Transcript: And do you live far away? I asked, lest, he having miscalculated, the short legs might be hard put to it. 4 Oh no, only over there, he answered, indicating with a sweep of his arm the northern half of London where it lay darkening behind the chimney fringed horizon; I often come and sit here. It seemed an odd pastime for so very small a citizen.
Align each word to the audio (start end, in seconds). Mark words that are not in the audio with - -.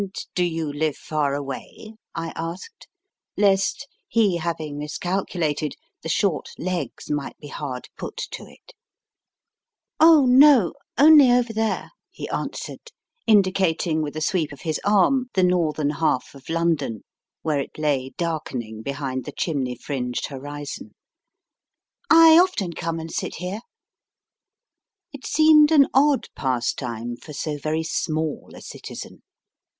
And 0.01 0.17
do 0.33 0.43
you 0.43 0.73
live 0.73 0.97
far 0.97 1.35
away? 1.35 1.93
I 2.15 2.33
asked, 2.35 2.87
lest, 3.37 3.87
he 4.07 4.37
having 4.37 4.79
miscalculated, 4.79 5.75
the 6.01 6.09
short 6.09 6.49
legs 6.57 7.11
might 7.11 7.37
be 7.37 7.49
hard 7.49 7.87
put 7.99 8.17
to 8.31 8.45
it. 8.47 8.73
4 9.99 10.09
Oh 10.09 10.25
no, 10.25 10.73
only 10.97 11.31
over 11.31 11.53
there, 11.53 11.91
he 12.09 12.27
answered, 12.29 12.91
indicating 13.27 14.01
with 14.01 14.15
a 14.17 14.21
sweep 14.21 14.51
of 14.51 14.61
his 14.61 14.79
arm 14.83 15.27
the 15.35 15.43
northern 15.43 15.91
half 15.91 16.33
of 16.33 16.49
London 16.49 17.03
where 17.43 17.59
it 17.59 17.77
lay 17.77 18.09
darkening 18.17 18.81
behind 18.81 19.25
the 19.25 19.31
chimney 19.33 19.75
fringed 19.75 20.25
horizon; 20.29 20.95
I 22.09 22.39
often 22.39 22.73
come 22.73 22.99
and 22.99 23.11
sit 23.11 23.35
here. 23.35 23.59
It 25.13 25.27
seemed 25.27 25.71
an 25.71 25.85
odd 25.93 26.25
pastime 26.35 27.17
for 27.17 27.33
so 27.33 27.59
very 27.59 27.83
small 27.83 28.49
a 28.55 28.61
citizen. 28.61 29.21